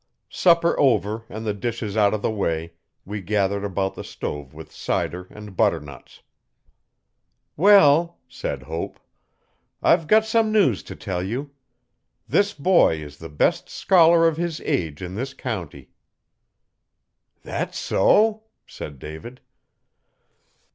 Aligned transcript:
Supper 0.31 0.73
over 0.79 1.25
and 1.29 1.45
the 1.45 1.53
dishes 1.53 1.95
out 1.95 2.15
of 2.15 2.23
the 2.23 2.31
way 2.31 2.73
we 3.05 3.21
gathered 3.21 3.63
about 3.63 3.93
the 3.93 4.03
stove 4.03 4.51
with 4.51 4.71
cider 4.71 5.27
and 5.29 5.55
butternuts. 5.55 6.23
'Well,' 7.55 8.17
said 8.27 8.63
Hope, 8.63 8.99
'I've 9.83 10.07
got 10.07 10.25
some 10.25 10.51
news 10.51 10.81
to 10.89 10.95
tell 10.95 11.21
you 11.21 11.51
this 12.27 12.51
boy 12.55 12.95
is 12.95 13.17
the 13.19 13.29
best 13.29 13.69
scholar 13.69 14.27
of 14.27 14.37
his 14.37 14.59
age 14.61 15.03
in 15.03 15.13
this 15.13 15.35
county.' 15.35 15.89
'Thet 17.43 17.75
so?' 17.75 18.41
said 18.65 18.97
David. 18.97 19.39